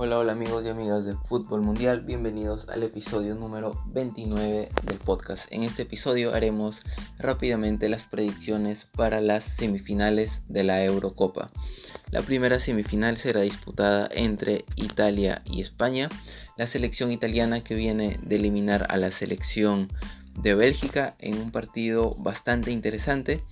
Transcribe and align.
Hola, 0.00 0.16
hola 0.20 0.30
amigos 0.30 0.64
y 0.64 0.68
amigas 0.68 1.06
de 1.06 1.16
Fútbol 1.16 1.60
Mundial, 1.60 2.02
bienvenidos 2.02 2.68
al 2.68 2.84
episodio 2.84 3.34
número 3.34 3.82
29 3.86 4.68
del 4.84 4.98
podcast. 4.98 5.52
En 5.52 5.64
este 5.64 5.82
episodio 5.82 6.32
haremos 6.32 6.82
rápidamente 7.18 7.88
las 7.88 8.04
predicciones 8.04 8.84
para 8.84 9.20
las 9.20 9.42
semifinales 9.42 10.44
de 10.46 10.62
la 10.62 10.84
Eurocopa. 10.84 11.50
La 12.12 12.22
primera 12.22 12.60
semifinal 12.60 13.16
será 13.16 13.40
disputada 13.40 14.08
entre 14.12 14.64
Italia 14.76 15.42
y 15.44 15.62
España. 15.62 16.08
La 16.56 16.68
selección 16.68 17.10
italiana 17.10 17.60
que 17.60 17.74
viene 17.74 18.20
de 18.22 18.36
eliminar 18.36 18.86
a 18.90 18.98
la 18.98 19.10
selección 19.10 19.88
de 20.36 20.54
Bélgica 20.54 21.16
en 21.18 21.38
un 21.38 21.50
partido 21.50 22.14
bastante 22.20 22.70
interesante. 22.70 23.42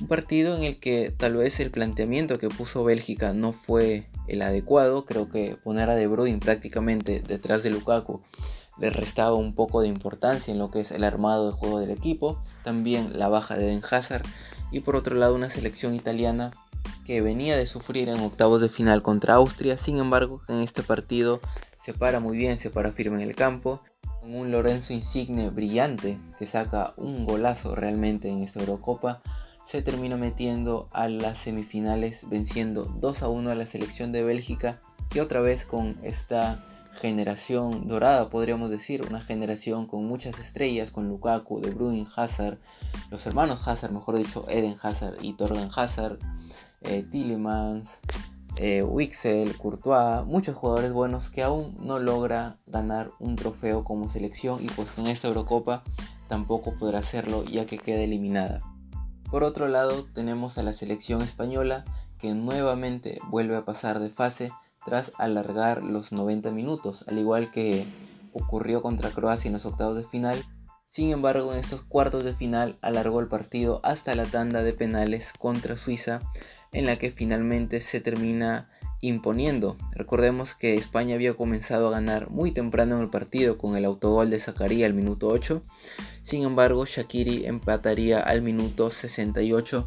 Un 0.00 0.08
partido 0.08 0.56
en 0.56 0.64
el 0.64 0.80
que 0.80 1.14
tal 1.16 1.34
vez 1.34 1.60
el 1.60 1.70
planteamiento 1.70 2.38
que 2.38 2.48
puso 2.48 2.82
Bélgica 2.82 3.32
no 3.32 3.52
fue 3.52 4.08
el 4.28 4.42
adecuado. 4.42 5.04
Creo 5.04 5.28
que 5.30 5.56
poner 5.62 5.90
a 5.90 5.94
De 5.94 6.06
Bruyne 6.06 6.38
prácticamente 6.38 7.20
detrás 7.20 7.62
de 7.62 7.70
Lukaku 7.70 8.22
le 8.78 8.90
restaba 8.90 9.36
un 9.36 9.54
poco 9.54 9.82
de 9.82 9.88
importancia 9.88 10.52
en 10.52 10.58
lo 10.58 10.70
que 10.70 10.80
es 10.80 10.90
el 10.90 11.04
armado 11.04 11.46
de 11.46 11.52
juego 11.52 11.78
del 11.78 11.90
equipo. 11.90 12.42
También 12.62 13.18
la 13.18 13.28
baja 13.28 13.56
de 13.56 13.66
Den 13.66 13.82
Hazard. 13.88 14.24
Y 14.70 14.80
por 14.80 14.96
otro 14.96 15.14
lado 15.16 15.34
una 15.34 15.50
selección 15.50 15.94
italiana 15.94 16.50
que 17.04 17.20
venía 17.20 17.56
de 17.56 17.66
sufrir 17.66 18.08
en 18.08 18.20
octavos 18.20 18.60
de 18.60 18.68
final 18.68 19.02
contra 19.02 19.34
Austria. 19.34 19.78
Sin 19.78 19.98
embargo 19.98 20.40
en 20.48 20.58
este 20.58 20.82
partido 20.82 21.40
se 21.76 21.92
para 21.92 22.20
muy 22.20 22.36
bien, 22.36 22.58
se 22.58 22.70
para 22.70 22.92
firme 22.92 23.22
en 23.22 23.28
el 23.28 23.36
campo. 23.36 23.80
Con 24.20 24.34
un 24.34 24.50
Lorenzo 24.50 24.92
Insigne 24.92 25.50
brillante 25.50 26.16
que 26.38 26.46
saca 26.46 26.94
un 26.96 27.24
golazo 27.24 27.74
realmente 27.74 28.30
en 28.30 28.42
esta 28.42 28.60
Eurocopa 28.60 29.22
se 29.64 29.82
terminó 29.82 30.18
metiendo 30.18 30.88
a 30.92 31.08
las 31.08 31.38
semifinales 31.38 32.28
venciendo 32.28 32.84
2 33.00 33.22
a 33.22 33.28
1 33.28 33.50
a 33.50 33.54
la 33.54 33.66
selección 33.66 34.12
de 34.12 34.22
Bélgica 34.22 34.78
que 35.08 35.20
otra 35.20 35.40
vez 35.40 35.64
con 35.64 35.98
esta 36.02 36.62
generación 36.94 37.86
dorada 37.88 38.30
podríamos 38.30 38.70
decir, 38.70 39.02
una 39.02 39.20
generación 39.20 39.86
con 39.86 40.06
muchas 40.06 40.38
estrellas, 40.38 40.90
con 40.90 41.08
Lukaku, 41.08 41.60
De 41.60 41.70
Bruyne, 41.70 42.06
Hazard, 42.14 42.58
los 43.10 43.26
hermanos 43.26 43.66
Hazard, 43.66 43.92
mejor 43.92 44.16
dicho, 44.16 44.46
Eden 44.48 44.76
Hazard 44.80 45.16
y 45.22 45.32
Torgan 45.32 45.70
Hazard, 45.74 46.18
eh, 46.82 47.02
Tillemans, 47.02 48.00
eh, 48.56 48.82
Wixel, 48.82 49.56
Courtois, 49.56 50.24
muchos 50.26 50.56
jugadores 50.56 50.92
buenos 50.92 51.28
que 51.28 51.42
aún 51.42 51.74
no 51.80 51.98
logra 51.98 52.58
ganar 52.66 53.10
un 53.18 53.34
trofeo 53.36 53.82
como 53.82 54.08
selección 54.08 54.62
y 54.62 54.68
pues 54.68 54.90
con 54.90 55.06
esta 55.06 55.28
Eurocopa 55.28 55.82
tampoco 56.28 56.74
podrá 56.74 57.00
hacerlo 57.00 57.44
ya 57.44 57.66
que 57.66 57.78
queda 57.78 58.02
eliminada. 58.02 58.60
Por 59.30 59.42
otro 59.42 59.68
lado, 59.68 60.04
tenemos 60.12 60.58
a 60.58 60.62
la 60.62 60.72
selección 60.72 61.22
española 61.22 61.84
que 62.18 62.34
nuevamente 62.34 63.18
vuelve 63.28 63.56
a 63.56 63.64
pasar 63.64 63.98
de 63.98 64.10
fase 64.10 64.50
tras 64.84 65.12
alargar 65.18 65.82
los 65.82 66.12
90 66.12 66.50
minutos, 66.50 67.04
al 67.08 67.18
igual 67.18 67.50
que 67.50 67.86
ocurrió 68.32 68.82
contra 68.82 69.10
Croacia 69.10 69.48
en 69.48 69.54
los 69.54 69.66
octavos 69.66 69.96
de 69.96 70.04
final. 70.04 70.44
Sin 70.86 71.10
embargo, 71.10 71.52
en 71.52 71.58
estos 71.58 71.82
cuartos 71.82 72.24
de 72.24 72.34
final 72.34 72.78
alargó 72.82 73.20
el 73.20 73.28
partido 73.28 73.80
hasta 73.82 74.14
la 74.14 74.26
tanda 74.26 74.62
de 74.62 74.72
penales 74.72 75.32
contra 75.38 75.76
Suiza, 75.76 76.20
en 76.72 76.86
la 76.86 76.96
que 76.96 77.10
finalmente 77.10 77.80
se 77.80 78.00
termina 78.00 78.68
imponiendo. 79.08 79.76
Recordemos 79.92 80.54
que 80.54 80.76
España 80.76 81.14
había 81.14 81.34
comenzado 81.34 81.88
a 81.88 81.92
ganar 81.92 82.30
muy 82.30 82.52
temprano 82.52 82.96
en 82.96 83.02
el 83.02 83.10
partido 83.10 83.58
con 83.58 83.76
el 83.76 83.84
autogol 83.84 84.30
de 84.30 84.40
Zacarías 84.40 84.86
al 84.86 84.94
minuto 84.94 85.28
8. 85.28 85.62
Sin 86.22 86.42
embargo, 86.42 86.86
Shakiri 86.86 87.46
empataría 87.46 88.20
al 88.20 88.42
minuto 88.42 88.90
68 88.90 89.86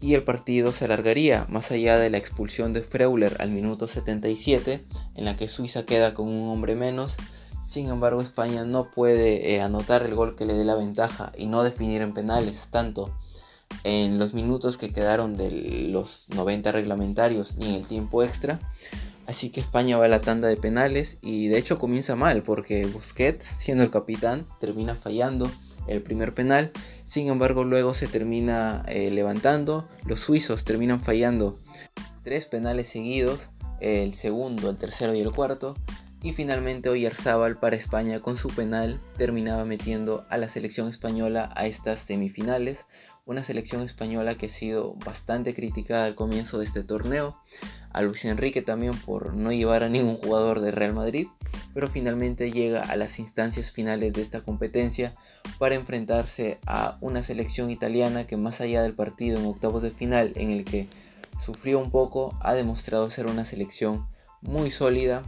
y 0.00 0.14
el 0.14 0.24
partido 0.24 0.72
se 0.72 0.86
alargaría 0.86 1.46
más 1.48 1.70
allá 1.70 1.98
de 1.98 2.10
la 2.10 2.18
expulsión 2.18 2.72
de 2.72 2.82
Freuler 2.82 3.36
al 3.38 3.50
minuto 3.50 3.86
77, 3.86 4.84
en 5.14 5.24
la 5.24 5.36
que 5.36 5.48
Suiza 5.48 5.84
queda 5.84 6.14
con 6.14 6.26
un 6.26 6.48
hombre 6.48 6.74
menos. 6.74 7.16
Sin 7.62 7.88
embargo, 7.88 8.22
España 8.22 8.64
no 8.64 8.90
puede 8.90 9.54
eh, 9.54 9.60
anotar 9.60 10.02
el 10.02 10.14
gol 10.14 10.34
que 10.34 10.46
le 10.46 10.54
dé 10.54 10.64
la 10.64 10.74
ventaja 10.74 11.30
y 11.36 11.46
no 11.46 11.62
definir 11.62 12.02
en 12.02 12.14
penales 12.14 12.68
tanto 12.70 13.14
en 13.84 14.18
los 14.18 14.34
minutos 14.34 14.76
que 14.76 14.92
quedaron 14.92 15.36
de 15.36 15.88
los 15.90 16.26
90 16.30 16.72
reglamentarios 16.72 17.56
ni 17.56 17.68
en 17.68 17.74
el 17.76 17.86
tiempo 17.86 18.22
extra. 18.22 18.60
Así 19.26 19.50
que 19.50 19.60
España 19.60 19.96
va 19.96 20.06
a 20.06 20.08
la 20.08 20.20
tanda 20.20 20.48
de 20.48 20.56
penales 20.56 21.18
y 21.22 21.48
de 21.48 21.58
hecho 21.58 21.78
comienza 21.78 22.16
mal 22.16 22.42
porque 22.42 22.86
Busquets, 22.86 23.44
siendo 23.44 23.84
el 23.84 23.90
capitán, 23.90 24.46
termina 24.58 24.96
fallando 24.96 25.50
el 25.86 26.02
primer 26.02 26.34
penal. 26.34 26.72
Sin 27.04 27.28
embargo, 27.28 27.64
luego 27.64 27.94
se 27.94 28.06
termina 28.06 28.82
eh, 28.88 29.10
levantando. 29.10 29.86
Los 30.04 30.20
suizos 30.20 30.64
terminan 30.64 31.00
fallando 31.00 31.58
tres 32.22 32.46
penales 32.46 32.88
seguidos, 32.88 33.50
el 33.80 34.14
segundo, 34.14 34.70
el 34.70 34.76
tercero 34.76 35.14
y 35.14 35.20
el 35.20 35.32
cuarto. 35.32 35.76
Y 36.22 36.32
finalmente 36.32 36.90
Oyarzábal 36.90 37.58
para 37.58 37.76
España 37.76 38.20
con 38.20 38.36
su 38.36 38.48
penal 38.48 39.00
terminaba 39.16 39.64
metiendo 39.64 40.26
a 40.28 40.36
la 40.36 40.48
selección 40.48 40.88
española 40.88 41.50
a 41.56 41.66
estas 41.66 42.00
semifinales 42.00 42.84
una 43.26 43.44
selección 43.44 43.82
española 43.82 44.34
que 44.36 44.46
ha 44.46 44.50
sido 44.50 44.94
bastante 45.04 45.54
criticada 45.54 46.04
al 46.04 46.14
comienzo 46.14 46.58
de 46.58 46.64
este 46.64 46.82
torneo, 46.82 47.36
a 47.92 48.02
Luis 48.02 48.24
Enrique 48.24 48.62
también 48.62 48.96
por 48.98 49.34
no 49.34 49.52
llevar 49.52 49.82
a 49.82 49.88
ningún 49.88 50.16
jugador 50.16 50.60
de 50.60 50.70
Real 50.70 50.94
Madrid, 50.94 51.26
pero 51.74 51.88
finalmente 51.88 52.50
llega 52.52 52.82
a 52.82 52.96
las 52.96 53.18
instancias 53.18 53.70
finales 53.70 54.12
de 54.12 54.22
esta 54.22 54.42
competencia 54.42 55.14
para 55.58 55.74
enfrentarse 55.74 56.58
a 56.66 56.98
una 57.00 57.22
selección 57.22 57.70
italiana 57.70 58.26
que 58.26 58.36
más 58.36 58.60
allá 58.60 58.82
del 58.82 58.94
partido 58.94 59.38
en 59.38 59.46
octavos 59.46 59.82
de 59.82 59.90
final 59.90 60.32
en 60.36 60.50
el 60.50 60.64
que 60.64 60.88
sufrió 61.38 61.78
un 61.78 61.90
poco, 61.90 62.36
ha 62.40 62.54
demostrado 62.54 63.08
ser 63.10 63.26
una 63.26 63.44
selección 63.44 64.06
muy 64.42 64.70
sólida 64.70 65.22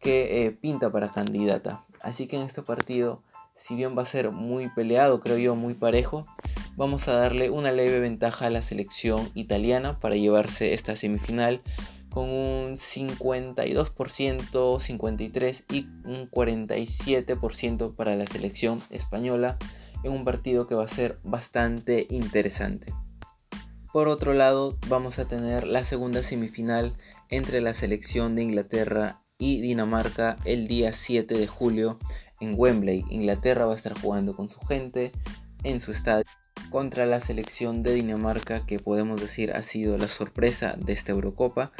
que 0.00 0.46
eh, 0.46 0.52
pinta 0.52 0.90
para 0.90 1.10
candidata. 1.10 1.84
Así 2.02 2.26
que 2.26 2.36
en 2.36 2.42
este 2.42 2.62
partido, 2.62 3.22
si 3.54 3.74
bien 3.74 3.96
va 3.96 4.02
a 4.02 4.06
ser 4.06 4.30
muy 4.30 4.68
peleado, 4.68 5.20
creo 5.20 5.38
yo, 5.38 5.54
muy 5.54 5.74
parejo, 5.74 6.24
vamos 6.76 7.08
a 7.08 7.14
darle 7.14 7.50
una 7.50 7.72
leve 7.72 8.00
ventaja 8.00 8.46
a 8.46 8.50
la 8.50 8.62
selección 8.62 9.30
italiana 9.34 9.98
para 9.98 10.14
llevarse 10.14 10.74
esta 10.74 10.94
semifinal 10.94 11.62
con 12.10 12.28
un 12.28 12.76
52%, 12.76 13.74
53% 14.50 15.64
y 15.70 15.88
un 16.08 16.30
47% 16.30 17.96
para 17.96 18.14
la 18.16 18.26
selección 18.26 18.82
española 18.90 19.58
en 20.02 20.12
un 20.12 20.24
partido 20.24 20.66
que 20.66 20.74
va 20.74 20.84
a 20.84 20.88
ser 20.88 21.18
bastante 21.24 22.06
interesante. 22.10 22.92
Por 23.92 24.08
otro 24.08 24.34
lado, 24.34 24.78
vamos 24.88 25.18
a 25.18 25.26
tener 25.26 25.66
la 25.66 25.82
segunda 25.82 26.22
semifinal 26.22 26.96
entre 27.30 27.62
la 27.62 27.72
selección 27.72 28.36
de 28.36 28.42
Inglaterra 28.42 29.22
y 29.38 29.60
Dinamarca 29.62 30.36
el 30.44 30.68
día 30.68 30.92
7 30.92 31.36
de 31.36 31.46
julio 31.46 31.98
en 32.40 32.54
Wembley. 32.56 33.04
Inglaterra 33.08 33.64
va 33.64 33.72
a 33.72 33.76
estar 33.76 33.98
jugando 33.98 34.36
con 34.36 34.50
su 34.50 34.60
gente 34.60 35.12
en 35.64 35.80
su 35.80 35.92
estadio 35.92 36.26
contra 36.70 37.06
la 37.06 37.20
selección 37.20 37.82
de 37.82 37.94
Dinamarca 37.94 38.66
que 38.66 38.78
podemos 38.78 39.20
decir 39.20 39.52
ha 39.52 39.62
sido 39.62 39.98
la 39.98 40.08
sorpresa 40.08 40.74
de 40.78 40.92
esta 40.92 41.12
Eurocopa 41.12 41.72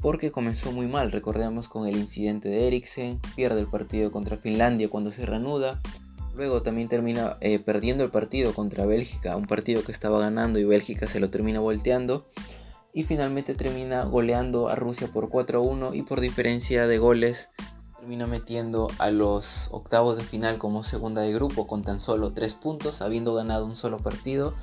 porque 0.00 0.30
comenzó 0.30 0.72
muy 0.72 0.86
mal, 0.86 1.12
recordemos 1.12 1.68
con 1.68 1.86
el 1.86 1.96
incidente 1.96 2.48
de 2.48 2.66
Eriksen, 2.66 3.20
pierde 3.36 3.60
el 3.60 3.66
partido 3.66 4.10
contra 4.10 4.36
Finlandia 4.36 4.88
cuando 4.88 5.10
se 5.10 5.26
reanuda, 5.26 5.80
luego 6.34 6.62
también 6.62 6.88
termina 6.88 7.36
eh, 7.40 7.58
perdiendo 7.58 8.02
el 8.04 8.10
partido 8.10 8.54
contra 8.54 8.86
Bélgica, 8.86 9.36
un 9.36 9.46
partido 9.46 9.84
que 9.84 9.92
estaba 9.92 10.18
ganando 10.18 10.58
y 10.58 10.64
Bélgica 10.64 11.06
se 11.06 11.20
lo 11.20 11.28
termina 11.28 11.60
volteando, 11.60 12.26
y 12.92 13.04
finalmente 13.04 13.54
termina 13.54 14.04
goleando 14.04 14.68
a 14.68 14.74
Rusia 14.74 15.08
por 15.08 15.28
4-1 15.28 15.94
y 15.94 16.02
por 16.02 16.20
diferencia 16.20 16.86
de 16.86 16.98
goles 16.98 17.50
termina 18.00 18.26
metiendo 18.26 18.88
a 18.98 19.10
los 19.10 19.68
octavos 19.72 20.16
de 20.16 20.24
final 20.24 20.56
como 20.56 20.82
segunda 20.82 21.20
de 21.20 21.34
grupo 21.34 21.66
con 21.66 21.82
tan 21.82 22.00
solo 22.00 22.32
3 22.32 22.54
puntos, 22.54 23.02
habiendo 23.02 23.34
ganado 23.34 23.66
un 23.66 23.76
solo 23.76 23.98
partido. 23.98 24.54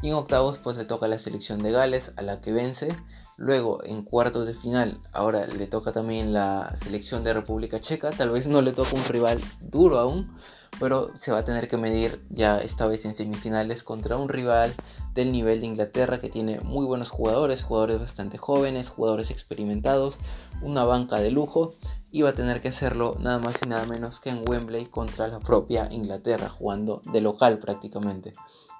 Y 0.00 0.08
en 0.08 0.14
octavos 0.14 0.58
pues 0.58 0.78
le 0.78 0.86
toca 0.86 1.04
a 1.04 1.08
la 1.10 1.18
selección 1.18 1.62
de 1.62 1.70
Gales, 1.70 2.12
a 2.16 2.22
la 2.22 2.40
que 2.40 2.52
vence. 2.52 2.96
Luego 3.36 3.84
en 3.84 4.02
cuartos 4.02 4.46
de 4.46 4.54
final, 4.54 4.98
ahora 5.12 5.46
le 5.46 5.66
toca 5.66 5.92
también 5.92 6.32
la 6.32 6.74
selección 6.76 7.24
de 7.24 7.34
República 7.34 7.78
Checa. 7.78 8.10
Tal 8.10 8.30
vez 8.30 8.46
no 8.46 8.62
le 8.62 8.72
toca 8.72 8.96
un 8.96 9.04
rival 9.04 9.38
duro 9.60 9.98
aún, 9.98 10.32
pero 10.80 11.10
se 11.14 11.30
va 11.30 11.38
a 11.38 11.44
tener 11.44 11.68
que 11.68 11.76
medir 11.76 12.24
ya 12.30 12.58
esta 12.58 12.86
vez 12.86 13.04
en 13.04 13.14
semifinales 13.14 13.84
contra 13.84 14.16
un 14.16 14.30
rival 14.30 14.74
del 15.12 15.30
nivel 15.30 15.60
de 15.60 15.66
Inglaterra 15.66 16.18
que 16.18 16.30
tiene 16.30 16.60
muy 16.60 16.86
buenos 16.86 17.10
jugadores, 17.10 17.64
jugadores 17.64 18.00
bastante 18.00 18.38
jóvenes, 18.38 18.88
jugadores 18.88 19.30
experimentados, 19.30 20.18
una 20.62 20.84
banca 20.84 21.16
de 21.16 21.30
lujo 21.30 21.74
y 22.10 22.22
va 22.22 22.30
a 22.30 22.34
tener 22.34 22.60
que 22.60 22.68
hacerlo 22.68 23.16
nada 23.20 23.38
más 23.38 23.56
y 23.64 23.68
nada 23.68 23.84
menos 23.86 24.20
que 24.20 24.30
en 24.30 24.48
Wembley 24.48 24.86
contra 24.86 25.28
la 25.28 25.40
propia 25.40 25.88
Inglaterra, 25.90 26.48
jugando 26.48 27.02
de 27.12 27.20
local 27.20 27.58
prácticamente. 27.58 28.32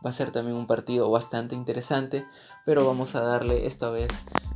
Va 0.04 0.10
a 0.10 0.12
ser 0.12 0.30
también 0.30 0.56
un 0.56 0.66
partido 0.66 1.10
bastante 1.10 1.54
interesante, 1.54 2.24
pero 2.64 2.86
vamos 2.86 3.14
a 3.14 3.20
darle 3.20 3.66
esta 3.66 3.90
vez 3.90 4.10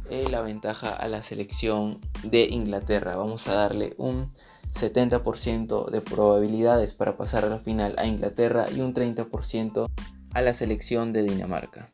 eh, 0.08 0.28
la 0.30 0.40
ventaja 0.40 0.90
a 0.90 1.08
la 1.08 1.22
selección 1.22 2.00
de 2.22 2.44
Inglaterra. 2.44 3.16
Vamos 3.16 3.48
a 3.48 3.54
darle 3.54 3.94
un 3.98 4.30
70% 4.70 5.90
de 5.90 6.00
probabilidades 6.00 6.94
para 6.94 7.16
pasar 7.16 7.44
a 7.44 7.48
la 7.48 7.58
final 7.58 7.94
a 7.98 8.06
Inglaterra 8.06 8.66
y 8.70 8.80
un 8.80 8.94
30% 8.94 9.90
a 10.34 10.40
la 10.40 10.54
selección 10.54 11.12
de 11.12 11.24
Dinamarca. 11.24 11.90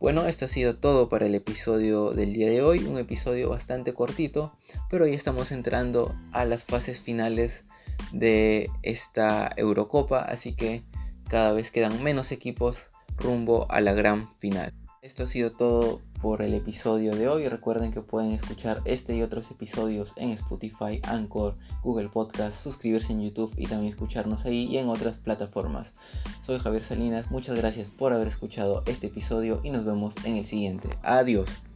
Bueno, 0.00 0.24
esto 0.24 0.46
ha 0.46 0.48
sido 0.48 0.76
todo 0.76 1.10
para 1.10 1.26
el 1.26 1.34
episodio 1.34 2.12
del 2.12 2.32
día 2.32 2.48
de 2.48 2.62
hoy, 2.62 2.78
un 2.84 2.96
episodio 2.96 3.50
bastante 3.50 3.92
cortito, 3.92 4.56
pero 4.88 5.06
ya 5.06 5.14
estamos 5.14 5.52
entrando 5.52 6.18
a 6.32 6.46
las 6.46 6.64
fases 6.64 7.02
finales 7.02 7.66
de 8.10 8.70
esta 8.82 9.50
Eurocopa, 9.58 10.22
así 10.22 10.54
que 10.54 10.82
cada 11.28 11.52
vez 11.52 11.70
quedan 11.70 12.02
menos 12.02 12.32
equipos 12.32 12.86
rumbo 13.18 13.70
a 13.70 13.82
la 13.82 13.92
gran 13.92 14.34
final. 14.38 14.72
Esto 15.02 15.24
ha 15.24 15.26
sido 15.26 15.52
todo 15.52 16.00
por 16.20 16.42
el 16.42 16.54
episodio 16.54 17.14
de 17.14 17.28
hoy. 17.28 17.48
Recuerden 17.48 17.92
que 17.92 18.02
pueden 18.02 18.32
escuchar 18.32 18.82
este 18.84 19.16
y 19.16 19.22
otros 19.22 19.50
episodios 19.50 20.12
en 20.16 20.30
Spotify, 20.30 21.00
Anchor, 21.04 21.54
Google 21.82 22.08
Podcast, 22.08 22.62
suscribirse 22.62 23.12
en 23.12 23.22
YouTube 23.22 23.52
y 23.56 23.66
también 23.66 23.90
escucharnos 23.90 24.44
ahí 24.44 24.66
y 24.66 24.78
en 24.78 24.88
otras 24.88 25.16
plataformas. 25.16 25.92
Soy 26.42 26.58
Javier 26.58 26.84
Salinas, 26.84 27.30
muchas 27.30 27.56
gracias 27.56 27.88
por 27.88 28.12
haber 28.12 28.28
escuchado 28.28 28.82
este 28.86 29.08
episodio 29.08 29.60
y 29.62 29.70
nos 29.70 29.84
vemos 29.84 30.14
en 30.24 30.36
el 30.36 30.46
siguiente. 30.46 30.88
Adiós. 31.02 31.69